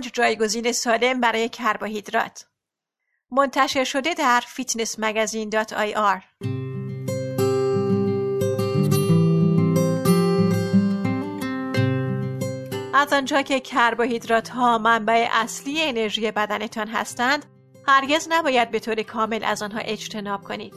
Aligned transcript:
پنج 0.00 0.10
جایگزین 0.12 0.72
سالم 0.72 1.20
برای 1.20 1.48
کربوهیدرات 1.48 2.46
منتشر 3.30 3.84
شده 3.84 4.14
در 4.14 4.42
Fitness 4.46 4.96
Magazine 4.98 5.48
dot 5.48 5.72
IR. 5.72 6.22
از 12.94 13.12
آنجا 13.12 13.42
که 13.42 13.60
کربوهیدرات 13.60 14.48
ها 14.48 14.78
منبع 14.78 15.28
اصلی 15.32 15.82
انرژی 15.82 16.30
بدنتان 16.30 16.88
هستند 16.88 17.44
هرگز 17.86 18.26
نباید 18.30 18.70
به 18.70 18.78
طور 18.78 19.02
کامل 19.02 19.44
از 19.44 19.62
آنها 19.62 19.80
اجتناب 19.80 20.42
کنید 20.42 20.74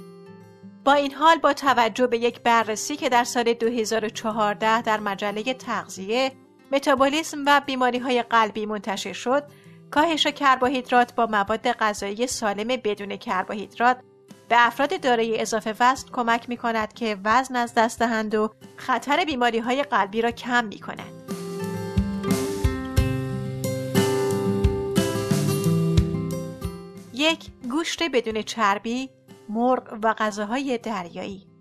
با 0.86 0.94
این 0.94 1.14
حال 1.14 1.38
با 1.38 1.54
توجه 1.54 2.08
به 2.08 2.18
یک 2.18 2.42
بررسی 2.42 2.96
که 2.96 3.10
در 3.10 3.24
سال 3.24 3.54
2014 3.54 4.82
در 4.82 5.00
مجله 5.00 5.54
تغذیه 5.54 6.32
متابولیسم 6.73 7.43
و 7.45 7.61
بیماری 7.65 7.97
های 7.97 8.23
قلبی 8.23 8.65
منتشر 8.65 9.13
شد 9.13 9.43
کاهش 9.91 10.27
کربوهیدرات 10.27 11.15
با 11.15 11.25
مواد 11.25 11.71
غذایی 11.71 12.27
سالم 12.27 12.68
بدون 12.68 13.18
کربوهیدرات 13.18 13.97
به 14.49 14.55
افراد 14.68 15.01
دارای 15.01 15.41
اضافه 15.41 15.75
وزن 15.79 16.09
کمک 16.11 16.49
می 16.49 16.57
کند 16.57 16.93
که 16.93 17.18
وزن 17.23 17.55
از 17.55 17.73
دست 17.73 17.99
دهند 17.99 18.36
و 18.36 18.54
خطر 18.77 19.25
بیماری 19.25 19.59
های 19.59 19.83
قلبی 19.83 20.21
را 20.21 20.32
کم 20.32 20.65
می 20.65 20.79
کند. 20.79 21.23
یک 27.13 27.49
گوشت 27.71 28.04
بدون 28.13 28.41
چربی، 28.41 29.10
مرغ 29.49 29.99
و 30.04 30.13
غذاهای 30.13 30.77
دریایی 30.77 31.53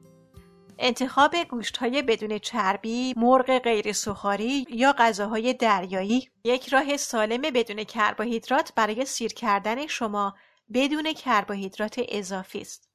انتخاب 0.79 1.35
های 1.81 2.03
بدون 2.03 2.39
چربی، 2.39 3.15
مرغ 3.17 3.59
غیر 3.59 3.93
سخاری 3.93 4.67
یا 4.71 4.95
غذاهای 4.99 5.55
دریایی 5.55 6.31
یک 6.45 6.69
راه 6.69 6.97
سالم 6.97 7.41
بدون 7.41 7.85
کربوهیدرات 7.85 8.73
برای 8.75 9.05
سیر 9.05 9.33
کردن 9.33 9.87
شما 9.87 10.35
بدون 10.75 11.13
کربوهیدرات 11.13 12.01
اضافی 12.09 12.61
است. 12.61 12.89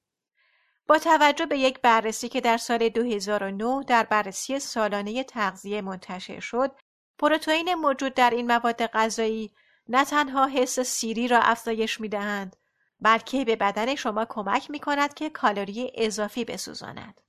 با 0.87 0.97
توجه 0.97 1.45
به 1.45 1.57
یک 1.57 1.81
بررسی 1.81 2.29
که 2.29 2.41
در 2.41 2.57
سال 2.57 2.89
2009 2.89 3.83
در 3.87 4.03
بررسی 4.03 4.59
سالانه 4.59 5.23
تغذیه 5.23 5.81
منتشر 5.81 6.39
شد، 6.39 6.71
پروتئین 7.19 7.73
موجود 7.73 8.13
در 8.13 8.29
این 8.29 8.47
مواد 8.47 8.85
غذایی 8.85 9.51
نه 9.89 10.05
تنها 10.05 10.47
حس 10.47 10.79
سیری 10.79 11.27
را 11.27 11.39
افزایش 11.39 12.01
می 12.01 12.09
دهند، 12.09 12.55
بلکه 13.01 13.45
به 13.45 13.55
بدن 13.55 13.95
شما 13.95 14.25
کمک 14.29 14.71
می 14.71 14.79
کند 14.79 15.13
که 15.13 15.29
کالری 15.29 15.91
اضافی 15.95 16.45
بسوزاند. 16.45 17.21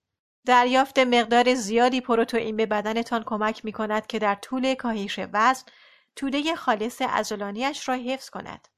دریافت 0.48 0.98
مقدار 0.98 1.54
زیادی 1.54 2.00
پروتئین 2.00 2.56
به 2.56 2.66
بدنتان 2.66 3.22
کمک 3.26 3.64
می 3.64 3.72
کند 3.72 4.06
که 4.06 4.18
در 4.18 4.34
طول 4.34 4.74
کاهش 4.74 5.20
وزن 5.32 5.64
توده 6.16 6.54
خالص 6.54 7.02
ازولانیش 7.08 7.88
را 7.88 7.94
حفظ 7.94 8.30
کند. 8.30 8.68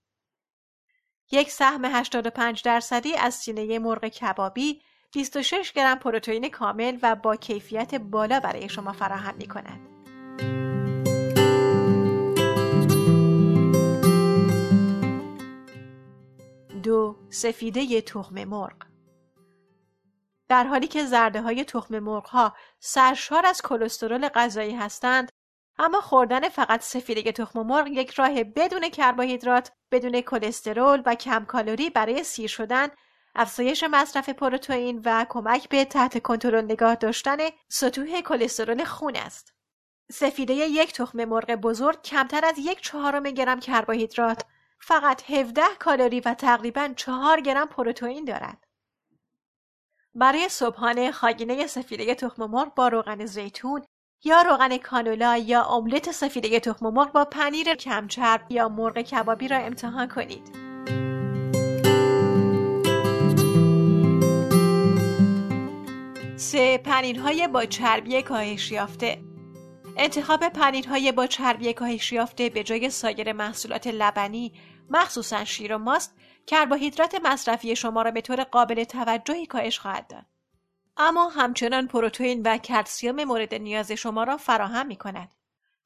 یک 1.30 1.50
سهم 1.50 1.84
85 1.84 2.62
درصدی 2.62 3.14
از 3.14 3.34
سینه 3.34 3.78
مرغ 3.78 4.04
کبابی 4.04 4.82
26 5.12 5.72
گرم 5.72 5.98
پروتئین 5.98 6.48
کامل 6.48 6.98
و 7.02 7.16
با 7.16 7.36
کیفیت 7.36 7.94
بالا 7.94 8.40
برای 8.40 8.68
شما 8.68 8.92
فراهم 8.92 9.34
می 9.34 9.46
کند. 9.46 9.80
دو 16.82 17.16
سفیده 17.30 18.00
تخم 18.00 18.44
مرغ 18.44 18.89
در 20.50 20.64
حالی 20.64 20.86
که 20.86 21.04
زرده 21.04 21.42
های 21.42 21.64
تخم 21.64 21.98
مرغ 21.98 22.26
ها 22.26 22.56
سرشار 22.78 23.46
از 23.46 23.62
کلسترول 23.62 24.28
غذایی 24.28 24.74
هستند 24.74 25.28
اما 25.78 26.00
خوردن 26.00 26.48
فقط 26.48 26.80
سفیده 26.80 27.32
تخم 27.32 27.62
مرغ 27.62 27.86
یک 27.86 28.10
راه 28.10 28.44
بدون 28.44 28.88
کربوهیدرات 28.88 29.72
بدون 29.92 30.20
کلسترول 30.20 31.02
و 31.06 31.14
کم 31.14 31.44
کالری 31.44 31.90
برای 31.90 32.24
سیر 32.24 32.48
شدن 32.48 32.88
افزایش 33.34 33.84
مصرف 33.90 34.28
پروتئین 34.28 35.02
و 35.04 35.26
کمک 35.28 35.68
به 35.68 35.84
تحت 35.84 36.22
کنترل 36.22 36.64
نگاه 36.64 36.94
داشتن 36.94 37.36
سطوح 37.68 38.20
کلسترول 38.20 38.84
خون 38.84 39.16
است. 39.16 39.54
سفیده 40.12 40.54
یک 40.54 40.92
تخم 40.92 41.24
مرغ 41.24 41.50
بزرگ 41.50 42.02
کمتر 42.02 42.44
از 42.44 42.58
یک 42.58 42.80
چهارم 42.80 43.22
گرم 43.22 43.60
کربوهیدرات 43.60 44.44
فقط 44.78 45.30
17 45.30 45.62
کالری 45.78 46.20
و 46.20 46.34
تقریبا 46.34 46.92
4 46.96 47.40
گرم 47.40 47.66
پروتئین 47.68 48.24
دارد. 48.24 48.69
برای 50.14 50.48
صبحانه 50.48 51.10
خاگینه 51.12 51.66
سفیده 51.66 52.14
تخم 52.14 52.44
مرغ 52.46 52.74
با 52.74 52.88
روغن 52.88 53.26
زیتون 53.26 53.82
یا 54.24 54.42
روغن 54.42 54.76
کانولا 54.76 55.36
یا 55.36 55.64
املت 55.64 56.10
سفیده 56.10 56.60
تخم 56.60 56.86
مرغ 56.86 57.12
با 57.12 57.24
پنیر 57.24 57.74
کمچرب 57.74 58.52
یا 58.52 58.68
مرغ 58.68 58.98
کبابی 59.00 59.48
را 59.48 59.56
امتحان 59.56 60.08
کنید. 60.08 60.70
سه 66.36 66.78
پنیرهای 66.78 67.48
با 67.48 67.64
چربی 67.64 68.22
کاهش 68.22 68.72
یافته 68.72 69.22
انتخاب 69.96 70.48
پنیرهای 70.48 71.12
با 71.12 71.26
چربی 71.26 71.72
کاهش 71.72 72.12
یافته 72.12 72.48
به 72.48 72.62
جای 72.62 72.90
سایر 72.90 73.32
محصولات 73.32 73.86
لبنی 73.86 74.52
مخصوصا 74.90 75.44
شیر 75.44 75.74
و 75.74 75.78
ماست 75.78 76.14
کربوهیدرات 76.50 77.14
مصرفی 77.24 77.76
شما 77.76 78.02
را 78.02 78.10
به 78.10 78.20
طور 78.20 78.44
قابل 78.44 78.84
توجهی 78.84 79.46
کاهش 79.46 79.78
خواهد 79.78 80.06
داد. 80.06 80.24
اما 80.96 81.28
همچنان 81.28 81.86
پروتئین 81.86 82.42
و 82.42 82.58
کلسیم 82.58 83.24
مورد 83.24 83.54
نیاز 83.54 83.92
شما 83.92 84.24
را 84.24 84.36
فراهم 84.36 84.86
می 84.86 84.96
کند. 84.96 85.34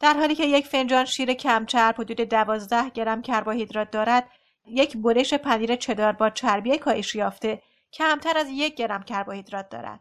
در 0.00 0.14
حالی 0.14 0.34
که 0.34 0.44
یک 0.44 0.66
فنجان 0.66 1.04
شیر 1.04 1.34
کمچرب 1.34 1.94
حدود 2.00 2.16
12 2.16 2.90
گرم 2.90 3.22
کربوهیدرات 3.22 3.90
دارد، 3.90 4.30
یک 4.66 4.96
برش 4.96 5.34
پنیر 5.34 5.76
چدار 5.76 6.12
با 6.12 6.30
چربی 6.30 6.78
کاهش 6.78 7.14
یافته 7.14 7.62
کمتر 7.92 8.38
از 8.38 8.46
یک 8.50 8.74
گرم 8.74 9.02
کربوهیدرات 9.02 9.68
دارد. 9.68 10.00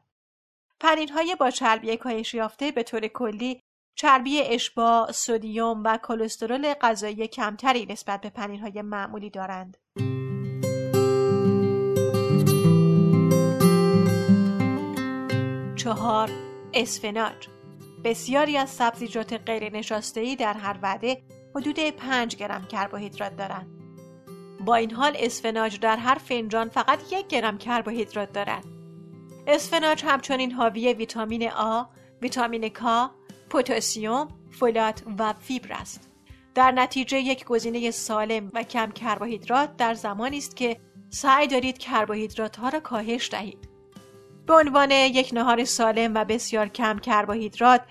پنیرهای 0.80 1.36
با 1.40 1.50
چربی 1.50 1.98
کاهش 1.98 2.34
یافته 2.34 2.72
به 2.72 2.84
طور 2.84 3.08
کلی 3.08 3.62
چربی 3.96 4.42
اشباع، 4.42 5.12
سدیم 5.12 5.84
و 5.84 5.98
کلسترول 5.98 6.74
غذایی 6.74 7.28
کمتری 7.28 7.86
نسبت 7.86 8.22
به 8.22 8.30
پنیرهای 8.30 8.82
معمولی 8.82 9.30
دارند. 9.30 9.78
چهار 15.84 16.30
اسفناج 16.74 17.48
بسیاری 18.04 18.58
از 18.58 18.70
سبزیجات 18.70 19.34
غیر 19.34 19.70
نشاسته‌ای 19.70 20.36
در 20.36 20.54
هر 20.54 20.80
وعده 20.82 21.24
حدود 21.56 21.80
5 21.80 22.36
گرم 22.36 22.66
کربوهیدرات 22.66 23.36
دارند. 23.36 23.68
با 24.66 24.76
این 24.76 24.92
حال 24.92 25.16
اسفناج 25.20 25.80
در 25.80 25.98
هر 25.98 26.16
فنجان 26.16 26.70
فقط 26.70 27.00
یک 27.12 27.28
گرم 27.28 27.58
کربوهیدرات 27.58 28.32
دارد. 28.32 28.64
اسفناج 29.48 30.04
همچنین 30.06 30.52
حاوی 30.52 30.94
ویتامین 30.94 31.52
آ، 31.52 31.84
ویتامین 32.22 32.68
K، 32.70 32.82
پتاسیم، 33.50 34.28
فولات 34.52 35.04
و 35.20 35.34
فیبر 35.34 35.74
است. 35.74 36.10
در 36.56 36.72
نتیجه 36.72 37.20
یک 37.20 37.46
گزینه 37.46 37.92
سالم 37.92 38.52
و 38.54 38.64
کم 38.64 38.92
کربوهیدرات 38.92 39.78
در 39.78 39.94
زمانی 39.94 40.38
است 40.38 40.56
که 40.56 40.80
سعی 41.10 41.48
دارید 41.48 41.78
کربوهیدرات 41.78 42.56
ها 42.56 42.70
را 42.70 42.80
کاهش 42.80 43.30
دهید. 43.32 43.73
به 44.48 44.54
عنوان 44.54 44.92
یک 44.92 45.30
نهار 45.34 45.64
سالم 45.64 46.14
و 46.16 46.26
بسیار 46.26 46.68
کم 46.68 47.00
کربوهیدرات 47.00 47.82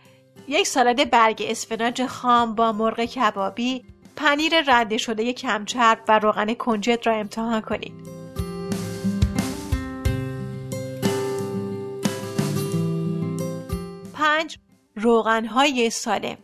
یک 0.48 0.66
سالاد 0.66 1.10
برگ 1.10 1.46
اسفناج 1.48 2.06
خام 2.06 2.54
با 2.54 2.72
مرغ 2.72 3.04
کبابی 3.04 3.84
پنیر 4.16 4.60
رنده 4.60 4.98
شده 4.98 5.32
کمچرب 5.32 5.98
و 6.08 6.18
روغن 6.18 6.54
کنجد 6.54 7.06
را 7.06 7.14
امتحان 7.14 7.60
کنید 7.60 7.92
پنج 14.14 14.58
روغنهای 14.96 15.90
سالم 15.90 16.38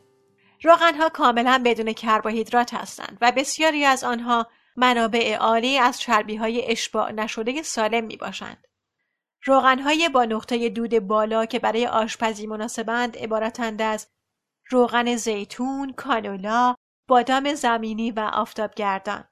روغنها 0.63 1.09
کاملا 1.09 1.63
بدون 1.65 1.93
کربوهیدرات 1.93 2.75
هستند 2.75 3.19
و 3.21 3.33
بسیاری 3.37 3.85
از 3.85 4.05
آنها 4.05 4.47
منابع 4.77 5.37
عالی 5.37 5.79
از 5.79 6.01
چربی 6.01 6.37
های 6.37 6.71
اشباع 6.71 7.13
نشده 7.13 7.63
سالم 7.63 8.05
می 8.05 8.17
باشند. 8.17 8.68
روغنهای 9.45 10.09
با 10.09 10.25
نقطه 10.25 10.69
دود 10.69 10.99
بالا 10.99 11.47
که 11.47 11.59
برای 11.59 11.87
آشپزی 11.87 12.47
مناسبند 12.47 13.17
عبارتند 13.17 13.83
از 13.83 14.09
روغن 14.71 15.17
زیتون، 15.17 15.93
کانولا، 15.93 16.75
بادام 17.09 17.55
زمینی 17.55 18.11
و 18.11 18.21
آفتابگردان. 18.21 19.25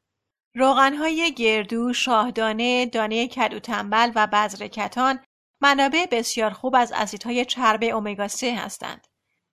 روغنهای 0.54 1.34
گردو، 1.34 1.92
شاهدانه، 1.92 2.86
دانه 2.86 3.28
کدو 3.28 3.58
تنبل 3.58 4.12
و 4.14 4.26
بذر 4.26 4.66
کتان 4.66 5.20
منابع 5.60 6.06
بسیار 6.10 6.50
خوب 6.50 6.74
از 6.74 6.92
اسیدهای 6.96 7.44
چرب 7.44 7.84
امگا 7.84 8.28
3 8.28 8.54
هستند 8.54 9.06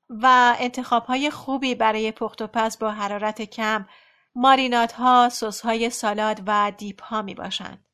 و 0.10 0.56
انتخابهای 0.60 1.30
خوبی 1.30 1.76
برای 1.76 2.12
پخت 2.12 2.42
و 2.42 2.48
پز 2.48 2.80
با 2.80 2.92
حرارت 2.92 3.42
کم، 3.42 3.86
مارینات 4.36 5.30
سسهای 5.30 5.90
سالاد 5.90 6.44
و 6.48 6.72
دیپ 6.78 7.04
ها 7.04 7.22
می 7.22 7.36
باشند. 7.36 7.86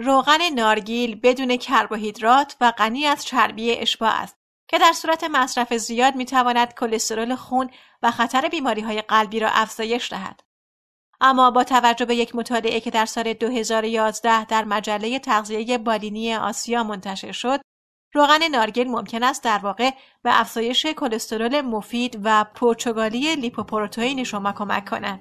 روغن 0.00 0.38
نارگیل 0.54 1.20
بدون 1.20 1.56
کربوهیدرات 1.56 2.56
و 2.60 2.70
غنی 2.70 3.06
از 3.06 3.24
چربی 3.24 3.76
اشباع 3.76 4.10
است 4.10 4.36
که 4.68 4.78
در 4.78 4.92
صورت 4.92 5.24
مصرف 5.24 5.74
زیاد 5.74 6.14
می 6.14 6.24
تواند 6.24 6.74
کلسترول 6.74 7.34
خون 7.34 7.70
و 8.02 8.10
خطر 8.10 8.48
بیماری 8.48 8.80
های 8.80 9.02
قلبی 9.02 9.40
را 9.40 9.48
افزایش 9.52 10.10
دهد. 10.10 10.40
اما 11.20 11.50
با 11.50 11.64
توجه 11.64 12.04
به 12.04 12.14
یک 12.14 12.34
مطالعه 12.34 12.80
که 12.80 12.90
در 12.90 13.06
سال 13.06 13.32
2011 13.32 14.44
در 14.44 14.64
مجله 14.64 15.18
تغذیه 15.18 15.78
بالینی 15.78 16.34
آسیا 16.34 16.84
منتشر 16.84 17.32
شد 17.32 17.60
روغن 18.14 18.48
نارگیل 18.50 18.88
ممکن 18.88 19.22
است 19.22 19.44
در 19.44 19.58
واقع 19.58 19.90
به 20.22 20.40
افزایش 20.40 20.86
کلسترول 20.86 21.60
مفید 21.60 22.20
و 22.24 22.44
پرتغالی 22.54 23.36
لیپوپروتئین 23.36 24.24
شما 24.24 24.52
کمک 24.52 24.90
کند. 24.90 25.20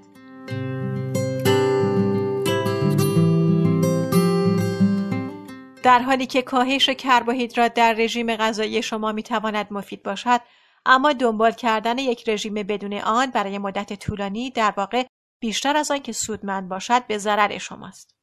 در 5.90 6.00
حالی 6.00 6.26
که 6.26 6.42
کاهش 6.42 6.90
کربوهیدرات 6.90 7.74
در 7.74 7.94
رژیم 7.94 8.36
غذایی 8.36 8.82
شما 8.82 9.12
می 9.12 9.24
تواند 9.24 9.68
مفید 9.72 10.04
باشد 10.04 10.42
اما 10.86 11.14
دنبال 11.14 11.52
کردن 11.52 11.98
یک 11.98 12.30
رژیم 12.30 12.54
بدون 12.54 12.94
آن 12.94 13.32
برای 13.32 13.58
مدت 13.58 13.94
طولانی 13.94 14.52
در 14.52 14.74
واقع 14.78 15.06
بیشتر 15.40 15.78
از 15.78 15.92
آن 15.92 16.00
که 16.00 16.12
سودمند 16.12 16.70
باشد 16.70 17.08
به 17.08 17.18
ضرر 17.18 17.58
شماست 17.58 18.16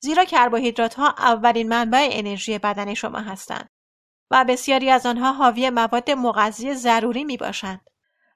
زیرا 0.00 0.24
کربوهیدرات 0.24 0.94
ها 0.94 1.14
اولین 1.18 1.68
منبع 1.68 2.08
انرژی 2.10 2.58
بدن 2.58 2.94
شما 2.94 3.18
هستند 3.18 3.68
و 4.30 4.44
بسیاری 4.48 4.90
از 4.90 5.06
آنها 5.06 5.32
حاوی 5.32 5.70
مواد 5.70 6.10
مغذی 6.10 6.74
ضروری 6.74 7.24
می 7.24 7.36
باشند. 7.36 7.80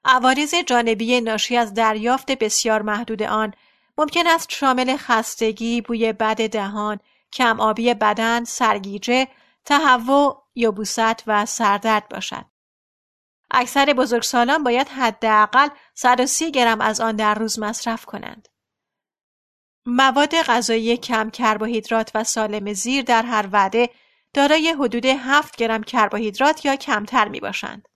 عوارض 0.05 0.55
جانبی 0.55 1.21
ناشی 1.21 1.57
از 1.57 1.73
دریافت 1.73 2.31
بسیار 2.31 2.81
محدود 2.81 3.23
آن 3.23 3.53
ممکن 3.97 4.27
است 4.27 4.51
شامل 4.51 4.97
خستگی، 4.97 5.81
بوی 5.81 6.13
بد 6.13 6.49
دهان، 6.49 6.99
کم 7.35 7.59
آبی 7.59 7.93
بدن، 7.93 8.43
سرگیجه، 8.43 9.27
تهوع، 9.65 10.43
یبوست 10.55 11.23
و 11.27 11.45
سردرد 11.45 12.09
باشد. 12.09 12.45
اکثر 13.51 13.85
بزرگسالان 13.85 14.63
باید 14.63 14.87
حداقل 14.87 15.67
130 15.93 16.51
گرم 16.51 16.81
از 16.81 17.01
آن 17.01 17.15
در 17.15 17.35
روز 17.35 17.59
مصرف 17.59 18.05
کنند. 18.05 18.47
مواد 19.85 20.41
غذایی 20.41 20.97
کم 20.97 21.29
کربوهیدرات 21.29 22.11
و 22.15 22.23
سالم 22.23 22.73
زیر 22.73 23.03
در 23.03 23.23
هر 23.23 23.49
وعده 23.51 23.89
دارای 24.33 24.75
حدود 24.79 25.05
7 25.05 25.55
گرم 25.55 25.83
کربوهیدرات 25.83 26.65
یا 26.65 26.75
کمتر 26.75 27.27
می 27.27 27.39
باشند. 27.39 27.87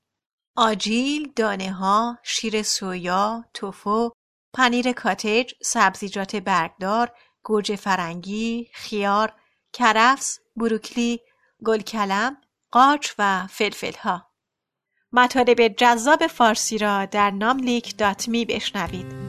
آجیل، 0.55 1.31
دانه 1.35 1.71
ها، 1.71 2.17
شیر 2.23 2.63
سویا، 2.63 3.45
توفو، 3.53 4.11
پنیر 4.53 4.91
کاتج، 4.91 5.51
سبزیجات 5.61 6.35
برگدار، 6.35 7.11
گوجه 7.43 7.75
فرنگی، 7.75 8.69
خیار، 8.73 9.33
کرفس، 9.73 10.39
بروکلی، 10.55 11.19
گلکلم، 11.65 12.37
قاچ 12.71 13.11
و 13.19 13.47
فلفل 13.47 13.95
ها. 14.01 14.25
مطالب 15.13 15.67
جذاب 15.67 16.27
فارسی 16.27 16.77
را 16.77 17.05
در 17.05 17.31
ناملیک 17.31 17.97
دات 17.97 18.29
بشنوید. 18.45 19.28